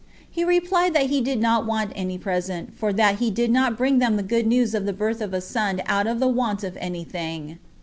[0.27, 3.99] He replied that he did not want any present, for that he did not bring
[3.99, 6.75] them the good news of the birth of a son out of the want of
[6.81, 7.59] any thing.